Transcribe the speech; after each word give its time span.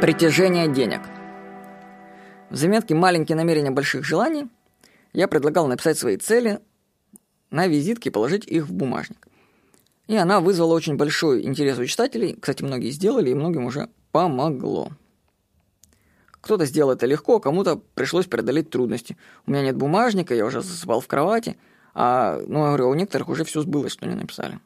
Притяжение 0.00 0.68
денег. 0.68 1.00
В 2.50 2.56
заметке 2.56 2.94
«Маленькие 2.94 3.34
намерения 3.34 3.70
больших 3.70 4.04
желаний» 4.04 4.46
я 5.14 5.26
предлагал 5.26 5.68
написать 5.68 5.96
свои 5.96 6.18
цели 6.18 6.60
на 7.50 7.66
визитке 7.66 8.10
и 8.10 8.12
положить 8.12 8.46
их 8.46 8.66
в 8.66 8.74
бумажник. 8.74 9.26
И 10.06 10.14
она 10.14 10.40
вызвала 10.40 10.74
очень 10.74 10.96
большой 10.96 11.46
интерес 11.46 11.78
у 11.78 11.86
читателей. 11.86 12.36
Кстати, 12.38 12.62
многие 12.62 12.90
сделали, 12.90 13.30
и 13.30 13.34
многим 13.34 13.64
уже 13.64 13.88
помогло. 14.12 14.90
Кто-то 16.42 16.66
сделал 16.66 16.92
это 16.92 17.06
легко, 17.06 17.40
кому-то 17.40 17.80
пришлось 17.94 18.26
преодолеть 18.26 18.68
трудности. 18.68 19.16
У 19.46 19.50
меня 19.50 19.62
нет 19.62 19.76
бумажника, 19.76 20.34
я 20.34 20.44
уже 20.44 20.60
засыпал 20.60 21.00
в 21.00 21.06
кровати, 21.08 21.56
а, 21.94 22.38
ну, 22.46 22.58
я 22.58 22.66
говорю, 22.66 22.90
у 22.90 22.94
некоторых 22.94 23.30
уже 23.30 23.44
все 23.44 23.62
сбылось, 23.62 23.92
что 23.92 24.04
они 24.04 24.14
написали. 24.14 24.60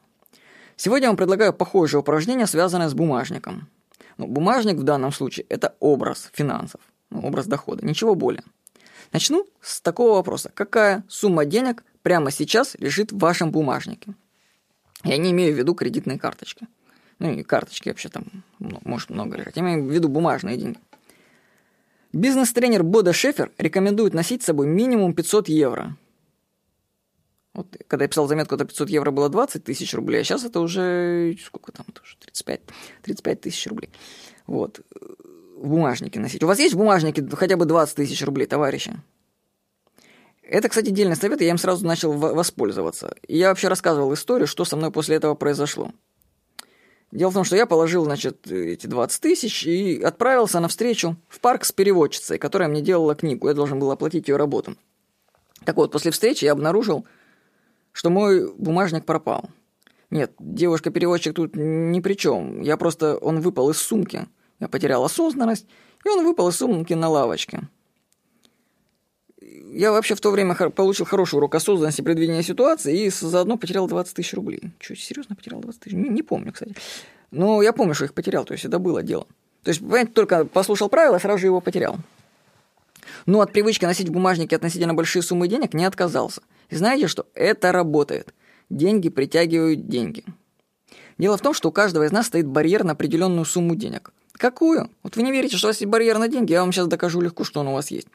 Сегодня 0.74 1.05
я 1.05 1.10
вам 1.10 1.16
предлагаю 1.16 1.52
похожее 1.52 2.01
упражнение, 2.01 2.48
связанное 2.48 2.88
с 2.88 2.95
бумажником– 2.95 3.69
ну, 4.20 4.27
бумажник 4.27 4.77
в 4.77 4.83
данном 4.83 5.12
случае– 5.12 5.47
это 5.48 5.77
образ 5.80 6.29
финансов, 6.34 6.83
ну, 7.09 7.27
образ 7.27 7.47
дохода, 7.47 7.87
ничего 7.87 8.15
более. 8.15 8.45
Начну 9.12 9.46
с 9.62 9.80
такого 9.80 10.16
вопроса. 10.16 10.51
Какая 10.52 11.05
сумма 11.09 11.46
денег 11.46 11.83
прямо 12.02 12.30
сейчас 12.30 12.77
лежит 12.79 13.12
в 13.12 13.19
вашем 13.19 13.51
бумажнике? 13.51 14.15
Я 15.05 15.16
не 15.16 15.30
имею 15.30 15.55
в 15.55 15.59
виду 15.59 15.74
кредитные 15.74 16.19
карточки. 16.19 16.69
Ну 17.19 17.30
и 17.30 17.43
карточки 17.43 17.88
вообще 17.88 18.10
там 18.10 18.24
ну, 18.59 18.79
может 18.84 19.09
много 19.09 19.38
лежать. 19.38 19.56
Я 19.56 19.62
имею 19.62 19.87
в 19.87 19.91
виду 19.91 20.10
бумажные 20.10 20.59
деньги. 20.59 20.79
Бизнес-тренер 22.12 22.82
Бода 22.82 23.15
Шефер 23.15 23.52
рекомендует 23.57 24.12
носить 24.12 24.43
с 24.43 24.46
собой 24.46 24.66
минимум 24.66 25.15
500 25.15 25.48
евро. 25.48 25.96
Вот, 27.52 27.66
когда 27.88 28.04
я 28.04 28.09
писал 28.09 28.28
заметку, 28.28 28.54
это 28.54 28.64
500 28.64 28.90
евро 28.90 29.10
было 29.10 29.28
20 29.28 29.64
тысяч 29.64 29.92
рублей, 29.95 30.20
а 30.20 30.24
сейчас 30.24 30.45
это 30.45 30.60
уже, 30.60 31.36
сколько 31.45 31.73
там, 31.73 31.84
тоже 31.86 32.16
35, 32.20 32.60
35 33.02 33.40
тысяч 33.40 33.66
рублей. 33.66 33.90
Вот. 34.46 34.80
В 35.57 35.68
бумажнике 35.68 36.20
носить. 36.20 36.42
У 36.42 36.46
вас 36.46 36.59
есть 36.59 36.74
в 36.74 36.79
бумажнике 36.79 37.26
хотя 37.32 37.57
бы 37.57 37.66
20 37.66 37.96
тысяч 37.96 38.23
рублей, 38.24 38.46
товарищи? 38.46 38.92
Это, 40.42 40.68
кстати, 40.68 40.90
дельный 40.90 41.16
совет, 41.16 41.40
и 41.40 41.45
я 41.45 41.51
им 41.51 41.59
сразу 41.59 41.87
начал 41.87 42.12
воспользоваться. 42.12 43.15
И 43.29 43.38
я 43.38 43.51
вообще 43.51 43.68
рассказывал 43.68 44.12
историю, 44.14 44.46
что 44.46 44.64
со 44.64 44.76
мной 44.76 44.90
после 44.90 45.16
этого 45.16 45.35
произошло. 45.35 45.92
Дело 47.12 47.30
в 47.30 47.35
том, 47.35 47.45
что 47.45 47.57
я 47.57 47.66
положил, 47.66 48.04
значит, 48.04 48.51
эти 48.51 48.87
20 48.87 49.20
тысяч 49.20 49.64
и 49.66 50.01
отправился 50.01 50.60
навстречу 50.60 51.16
в 51.29 51.40
парк 51.40 51.64
с 51.64 51.73
переводчицей, 51.73 52.38
которая 52.38 52.68
мне 52.68 52.80
делала 52.80 53.14
книгу. 53.14 53.48
Я 53.48 53.54
должен 53.54 53.80
был 53.80 53.90
оплатить 53.90 54.29
ее 54.29 54.37
работу. 54.37 54.76
Так 55.64 55.76
вот, 55.76 55.92
после 55.92 56.10
встречи 56.10 56.45
я 56.45 56.52
обнаружил, 56.52 57.07
что 57.93 58.10
мой 58.10 58.52
бумажник 58.55 59.05
пропал. 59.05 59.51
Нет, 60.10 60.33
девушка-переводчик 60.38 61.35
тут 61.35 61.52
ни 61.55 62.01
при 62.01 62.15
чем. 62.15 62.63
Я 62.63 62.77
просто... 62.77 63.16
Он 63.19 63.41
выпал 63.41 63.71
из 63.71 63.79
сумки. 63.79 64.27
Я 64.59 64.69
потерял 64.69 65.05
осознанность, 65.05 65.66
и 66.05 66.09
он 66.09 66.25
выпал 66.25 66.49
из 66.49 66.56
сумки 66.56 66.93
на 66.94 67.09
лавочке. 67.09 67.60
Я 69.72 69.93
вообще 69.93 70.15
в 70.15 70.21
то 70.21 70.31
время 70.31 70.55
получил 70.55 71.06
хороший 71.06 71.37
урок 71.37 71.55
осознанности 71.55 72.03
предвидения 72.03 72.43
ситуации 72.43 73.05
и 73.05 73.10
заодно 73.10 73.56
потерял 73.56 73.87
20 73.87 74.15
тысяч 74.15 74.34
рублей. 74.34 74.72
Что, 74.81 74.97
серьезно 74.97 75.37
потерял 75.37 75.60
20 75.60 75.81
тысяч? 75.81 75.94
Не, 75.94 76.09
не 76.09 76.22
помню, 76.22 76.53
кстати. 76.53 76.75
Но 77.31 77.62
я 77.62 77.72
помню, 77.72 77.94
что 77.94 78.04
их 78.04 78.12
потерял, 78.12 78.44
то 78.44 78.53
есть 78.53 78.65
это 78.65 78.78
было 78.78 79.03
дело. 79.03 79.27
То 79.62 79.71
есть, 79.71 79.81
понимаете, 79.81 80.12
только 80.12 80.44
послушал 80.44 80.88
правила, 80.88 81.19
сразу 81.19 81.38
же 81.38 81.47
его 81.47 81.60
потерял. 81.60 81.97
Но 83.27 83.41
от 83.41 83.53
привычки 83.53 83.84
носить 83.84 84.09
в 84.09 84.12
бумажнике 84.12 84.56
относительно 84.56 84.94
большие 84.94 85.22
суммы 85.22 85.49
денег 85.49 85.75
не 85.75 85.84
отказался. 85.84 86.43
И 86.69 86.77
знаете 86.77 87.09
что? 87.09 87.27
Это 87.34 87.72
работает. 87.72 88.34
Деньги 88.69 89.09
притягивают 89.09 89.89
деньги. 89.89 90.25
Дело 91.19 91.37
в 91.37 91.43
том, 91.43 91.53
что 91.53 91.69
у 91.69 91.72
каждого 91.72 92.05
из 92.05 92.12
нас 92.12 92.27
стоит 92.27 92.47
барьер 92.47 92.84
на 92.84 92.93
определенную 92.93 93.44
сумму 93.44 93.75
денег. 93.75 94.12
Какую? 94.33 94.91
Вот 95.03 95.16
вы 95.16 95.22
не 95.22 95.33
верите, 95.33 95.56
что 95.56 95.66
у 95.66 95.71
вас 95.71 95.81
есть 95.81 95.91
барьер 95.91 96.19
на 96.19 96.28
деньги, 96.28 96.53
я 96.53 96.61
вам 96.61 96.72
сейчас 96.72 96.87
докажу 96.87 97.21
легко, 97.21 97.44
что 97.44 97.61
он 97.61 97.69
у 97.69 97.75
вас 97.75 97.91
есть. 97.91 98.09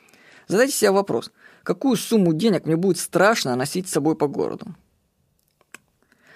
Задайте 0.47 0.73
себе 0.73 0.91
вопрос. 0.91 1.31
Какую 1.63 1.97
сумму 1.97 2.33
денег 2.33 2.65
мне 2.65 2.75
будет 2.75 2.97
страшно 2.97 3.55
носить 3.55 3.87
с 3.87 3.91
собой 3.91 4.15
по 4.15 4.27
городу? 4.27 4.67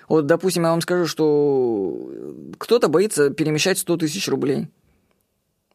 Вот, 0.07 0.25
допустим, 0.25 0.63
я 0.63 0.71
вам 0.71 0.81
скажу, 0.81 1.05
что 1.05 2.11
кто-то 2.57 2.87
боится 2.87 3.29
перемещать 3.29 3.77
100 3.77 3.97
тысяч 3.97 4.27
рублей 4.27 4.67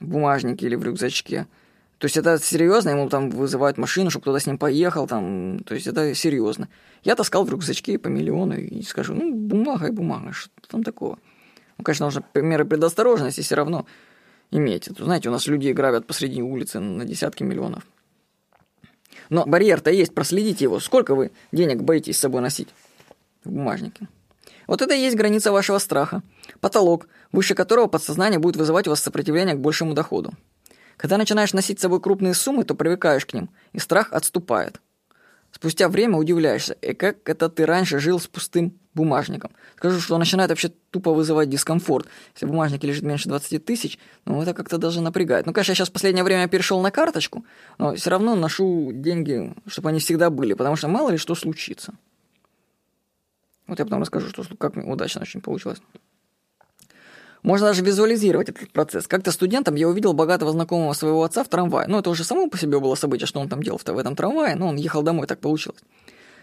в 0.00 0.06
бумажнике 0.06 0.67
или 0.67 0.75
в 0.75 0.84
рюкзачке– 0.84 1.47
то 1.99 2.06
есть 2.06 2.16
это 2.16 2.38
серьезно, 2.38 2.91
ему 2.91 3.09
там 3.09 3.31
вызывают 3.31 3.78
машину, 3.78 4.10
чтобы 4.10 4.22
кто-то 4.22 4.41
с 4.41 4.47
ним 4.47 4.59
поехал, 4.59 5.06
там, 5.06 5.60
то 5.65 5.75
есть 5.75 5.87
это 5.87 6.15
серьезно. 6.15 6.69
Я 7.03 7.15
таскал 7.15 7.44
в 7.44 7.50
рюкзачке 7.50 7.99
по 7.99 8.09
миллиону 8.09 8.56
и 8.56 8.82
скажу, 8.82 9.15
ну, 9.15 9.32
бумага 9.32 9.87
и 9.87 9.91
бумага, 9.91 10.32
что 10.32 10.50
там 10.69 10.82
такого? 10.82 11.19
Ну, 11.78 11.84
конечно, 11.84 12.06
нужно 12.06 12.25
меры 12.34 12.65
предосторожности 12.65 13.41
все 13.41 13.55
равно 13.55 13.87
иметь. 14.50 14.88
Это, 14.88 15.05
знаете, 15.05 15.28
у 15.28 15.32
нас 15.32 15.47
люди 15.47 15.71
грабят 15.71 16.06
посреди 16.06 16.43
улицы 16.43 16.81
на 16.81 17.05
десятки 17.05 17.43
миллионов. 17.43 17.84
Но 19.31 19.47
барьер-то 19.47 19.91
есть, 19.91 20.15
проследите 20.15 20.65
его. 20.65 20.81
Сколько 20.81 21.15
вы 21.15 21.31
денег 21.53 21.82
боитесь 21.82 22.16
с 22.16 22.21
собой 22.21 22.43
носить 22.43 22.69
в 23.44 23.50
бумажнике? 23.50 24.09
Вот 24.66 24.82
это 24.82 24.94
и 24.94 25.00
есть 25.00 25.16
граница 25.16 25.53
вашего 25.53 25.78
страха. 25.78 26.22
Потолок, 26.61 27.09
выше 27.32 27.55
которого 27.55 27.87
подсознание 27.87 28.38
будет 28.38 28.56
вызывать 28.56 28.87
у 28.87 28.91
вас 28.91 29.00
сопротивление 29.00 29.55
к 29.55 29.61
большему 29.61 29.94
доходу. 29.94 30.32
Когда 30.97 31.19
начинаешь 31.19 31.53
носить 31.53 31.78
с 31.78 31.82
собой 31.82 32.00
крупные 32.00 32.34
суммы, 32.34 32.65
то 32.65 32.75
привыкаешь 32.75 33.27
к 33.27 33.32
ним, 33.32 33.50
и 33.72 33.78
страх 33.78 34.12
отступает. 34.12 34.81
Спустя 35.55 35.88
время 35.88 36.16
удивляешься, 36.16 36.72
и 36.82 36.94
как 36.94 37.28
это 37.28 37.49
ты 37.49 37.65
раньше 37.65 38.00
жил 38.00 38.19
с 38.19 38.27
пустым 38.27 38.77
бумажником. 38.93 39.53
Скажу, 39.77 40.00
что 40.00 40.19
начинает 40.19 40.50
вообще 40.50 40.72
тупо 40.91 41.12
вызывать 41.12 41.49
дискомфорт. 41.49 42.09
Если 42.34 42.47
в 42.47 42.84
лежит 42.84 43.05
меньше 43.05 43.28
20 43.28 43.65
тысяч, 43.65 43.99
ну 44.25 44.43
это 44.43 44.53
как-то 44.53 44.78
даже 44.78 45.00
напрягает. 45.00 45.47
Ну, 45.47 45.53
конечно, 45.53 45.71
я 45.71 45.77
сейчас 45.77 45.91
в 45.91 45.93
последнее 45.93 46.25
время 46.25 46.49
перешел 46.49 46.81
на 46.81 46.91
карточку, 46.91 47.44
но 47.78 47.94
все 47.94 48.11
равно 48.11 48.34
ношу 48.34 48.91
деньги, 48.93 49.55
чтобы 49.69 49.91
они 49.91 50.00
всегда 50.00 50.28
были, 50.28 50.55
потому 50.55 50.75
что 50.75 50.88
мало 50.88 51.11
ли 51.11 51.19
что 51.19 51.37
случится. 51.37 51.94
Вот 53.69 53.78
я 53.78 53.84
потом 53.84 54.00
расскажу, 54.00 54.28
что, 54.28 54.44
как 54.56 54.76
удачно 54.76 55.22
очень 55.22 55.41
получилось. 55.41 55.78
Можно 57.44 57.69
даже 57.69 57.84
визуализировать 57.84 58.49
этот 58.49 58.71
процесс. 58.71 59.06
Как-то 59.06 59.31
студентом 59.31 59.75
я 59.75 59.87
увидел 59.87 60.15
богатого 60.15 60.50
знакомого 60.50 60.94
своего 60.94 61.22
отца 61.25 61.44
в 61.44 61.49
трамвае. 61.49 61.87
Ну, 61.87 61.99
это 61.99 62.09
уже 62.09 62.25
само 62.25 62.49
по 62.49 62.56
себе 62.56 62.81
было 62.81 62.94
событие, 62.94 63.27
что 63.27 63.38
он 63.38 63.50
там 63.50 63.62
делал 63.62 63.78
в 63.84 63.99
этом 63.99 64.16
трамвае, 64.16 64.56
но 64.56 64.69
он 64.69 64.77
ехал 64.77 65.03
домой, 65.03 65.27
так 65.27 65.41
получилось. 65.41 65.82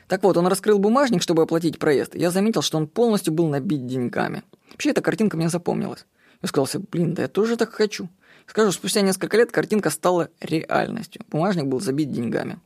Так 0.07 0.21
вот, 0.21 0.37
он 0.37 0.45
раскрыл 0.45 0.77
бумажник, 0.77 1.23
чтобы 1.23 1.41
оплатить 1.41 1.79
проезд. 1.79 2.13
Я 2.15 2.29
заметил, 2.29 2.61
что 2.61 2.77
он 2.77 2.87
полностью 2.87 3.33
был 3.33 3.47
набит 3.47 3.87
деньгами. 3.87 4.43
Вообще, 4.69 4.91
эта 4.91 5.01
картинка 5.01 5.37
мне 5.37 5.49
запомнилась. 5.49 6.05
Я 6.43 6.49
сказал 6.49 6.67
себе, 6.67 6.83
блин, 6.91 7.15
да 7.15 7.23
я 7.23 7.27
тоже 7.27 7.57
так 7.57 7.73
хочу. 7.73 8.07
Скажу, 8.45 8.71
спустя 8.71 9.01
несколько 9.01 9.37
лет 9.37 9.51
картинка 9.51 9.89
стала 9.89 10.29
реальностью. 10.39 11.23
Бумажник 11.31 11.65
был 11.65 11.79
забит 11.79 12.11
деньгами. 12.11 12.59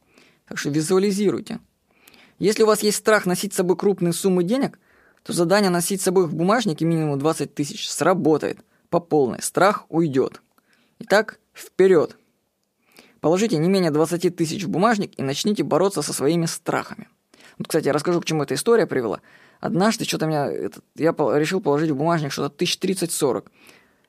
Так 0.45 0.57
что 0.57 0.69
визуализируйте. 0.69 1.59
Если 2.37 2.63
у 2.63 2.67
вас 2.67 2.83
есть 2.83 2.97
страх 2.97 3.25
носить 3.25 3.53
с 3.53 3.55
собой 3.55 3.77
крупные 3.77 4.11
суммы 4.11 4.43
денег, 4.43 4.77
то 5.25 5.33
задание 5.33 5.71
носить 5.71 6.01
с 6.01 6.03
собой 6.03 6.27
в 6.27 6.35
бумажнике 6.35 6.85
минимум 6.85 7.17
20 7.17 7.55
тысяч 7.55 7.89
сработает 7.89 8.59
по 8.89 8.99
полной. 8.99 9.41
Страх 9.41 9.85
уйдет. 9.89 10.43
Итак, 10.99 11.39
вперед! 11.51 12.15
Положите 13.21 13.57
не 13.57 13.67
менее 13.67 13.89
20 13.89 14.35
тысяч 14.35 14.63
в 14.65 14.69
бумажник 14.69 15.17
и 15.17 15.23
начните 15.23 15.63
бороться 15.63 16.03
со 16.03 16.13
своими 16.13 16.45
страхами. 16.45 17.09
Вот, 17.57 17.67
кстати, 17.67 17.87
я 17.87 17.93
расскажу, 17.93 18.21
к 18.21 18.25
чему 18.25 18.43
эта 18.43 18.53
история 18.53 18.85
привела. 18.85 19.21
Однажды 19.59 20.05
что-то 20.05 20.27
меня... 20.27 20.45
Это, 20.45 20.81
я 20.95 21.09
решил 21.39 21.59
положить 21.59 21.89
в 21.89 21.95
бумажник 21.95 22.31
что-то 22.31 22.55
тысяч 22.55 22.77
30-40. 22.77 23.47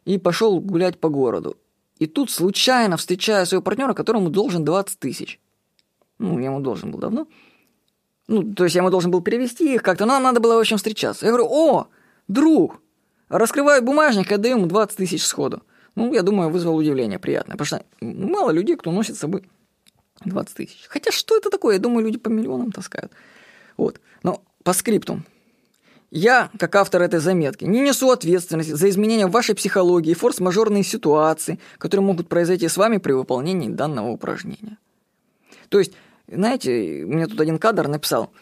И 0.04 0.18
пошел 0.18 0.60
гулять 0.60 1.00
по 1.00 1.08
городу. 1.08 1.56
И 1.98 2.06
тут 2.06 2.30
случайно 2.30 2.98
встречаю 2.98 3.46
своего 3.46 3.62
партнера, 3.62 3.94
которому 3.94 4.28
должен 4.28 4.66
20 4.66 4.98
тысяч. 4.98 5.40
Ну, 6.18 6.38
я 6.38 6.46
ему 6.46 6.60
должен 6.60 6.90
был 6.90 6.98
давно. 6.98 7.26
Ну, 8.28 8.54
то 8.54 8.64
есть 8.64 8.74
я 8.74 8.80
ему 8.80 8.90
должен 8.90 9.10
был 9.10 9.20
перевести 9.20 9.74
их 9.74 9.82
как-то, 9.82 10.04
но 10.04 10.14
нам 10.14 10.24
надо 10.24 10.40
было, 10.40 10.56
в 10.56 10.58
общем, 10.58 10.78
встречаться. 10.78 11.26
Я 11.26 11.32
говорю, 11.32 11.48
о, 11.48 11.88
друг, 12.28 12.80
раскрываю 13.28 13.82
бумажник, 13.82 14.32
отдаю 14.32 14.56
ему 14.56 14.66
20 14.66 14.96
тысяч 14.96 15.24
сходу. 15.24 15.62
Ну, 15.94 16.12
я 16.12 16.22
думаю, 16.22 16.50
вызвал 16.50 16.76
удивление 16.76 17.18
приятное, 17.18 17.56
потому 17.56 17.66
что 17.66 17.84
мало 18.00 18.50
людей, 18.50 18.76
кто 18.76 18.90
носит 18.90 19.16
с 19.16 19.20
собой 19.20 19.48
20 20.24 20.54
тысяч. 20.54 20.84
Хотя 20.88 21.10
что 21.12 21.36
это 21.36 21.50
такое? 21.50 21.74
Я 21.74 21.80
думаю, 21.80 22.04
люди 22.04 22.18
по 22.18 22.28
миллионам 22.28 22.72
таскают. 22.72 23.12
Вот. 23.76 24.00
Но 24.22 24.42
по 24.62 24.72
скрипту. 24.72 25.22
Я, 26.10 26.50
как 26.58 26.74
автор 26.76 27.02
этой 27.02 27.18
заметки, 27.18 27.64
не 27.64 27.80
несу 27.80 28.10
ответственности 28.10 28.70
за 28.70 28.88
изменения 28.88 29.26
в 29.26 29.32
вашей 29.32 29.54
психологии 29.54 30.12
и 30.12 30.14
форс-мажорные 30.14 30.84
ситуации, 30.84 31.58
которые 31.78 32.06
могут 32.06 32.28
произойти 32.28 32.68
с 32.68 32.76
вами 32.76 32.98
при 32.98 33.12
выполнении 33.12 33.68
данного 33.68 34.08
упражнения. 34.08 34.78
То 35.68 35.78
есть 35.78 35.92
знаете, 36.28 37.04
мне 37.06 37.26
тут 37.26 37.40
один 37.40 37.58
кадр 37.58 37.88
написал 37.88 38.32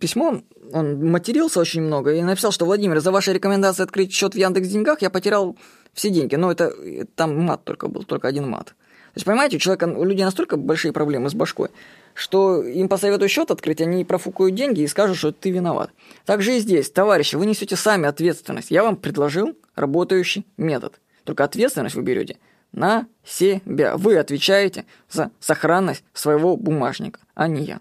письмо, 0.00 0.42
он 0.72 1.10
матерился 1.10 1.60
очень 1.60 1.82
много 1.82 2.14
и 2.14 2.22
написал, 2.22 2.52
что 2.52 2.64
Владимир, 2.64 3.00
за 3.00 3.10
ваши 3.10 3.32
рекомендации 3.32 3.82
открыть 3.82 4.12
счет 4.12 4.34
в 4.34 4.36
Яндекс 4.36 4.68
Деньгах 4.68 5.02
я 5.02 5.10
потерял 5.10 5.56
все 5.92 6.10
деньги. 6.10 6.36
Но 6.36 6.50
это 6.50 6.72
там 7.14 7.38
мат 7.38 7.64
только 7.64 7.88
был, 7.88 8.04
только 8.04 8.28
один 8.28 8.48
мат. 8.48 8.66
То 9.14 9.18
есть, 9.18 9.26
понимаете, 9.26 9.56
у 9.56 9.60
человека, 9.60 9.84
у 9.84 10.04
людей 10.04 10.24
настолько 10.24 10.56
большие 10.56 10.92
проблемы 10.92 11.30
с 11.30 11.34
башкой, 11.34 11.68
что 12.14 12.62
им 12.62 12.88
посоветую 12.88 13.28
счет 13.28 13.50
открыть, 13.52 13.80
они 13.80 14.04
профукают 14.04 14.56
деньги 14.56 14.80
и 14.80 14.88
скажут, 14.88 15.16
что 15.16 15.30
ты 15.30 15.50
виноват. 15.50 15.90
Так 16.24 16.42
же 16.42 16.56
и 16.56 16.58
здесь, 16.58 16.90
товарищи, 16.90 17.36
вы 17.36 17.46
несете 17.46 17.76
сами 17.76 18.08
ответственность. 18.08 18.72
Я 18.72 18.82
вам 18.82 18.96
предложил 18.96 19.56
работающий 19.76 20.46
метод. 20.56 21.00
Только 21.22 21.44
ответственность 21.44 21.94
вы 21.94 22.02
берете 22.02 22.38
на 22.74 23.06
себя. 23.24 23.96
Вы 23.96 24.18
отвечаете 24.18 24.84
за 25.08 25.30
сохранность 25.40 26.04
своего 26.12 26.56
бумажника, 26.56 27.20
а 27.34 27.48
не 27.48 27.64
я. 27.64 27.80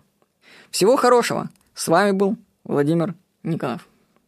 Всего 0.70 0.96
хорошего. 0.96 1.50
С 1.74 1.88
вами 1.88 2.12
был 2.12 2.38
Владимир 2.64 3.16
Никонов. 3.44 3.88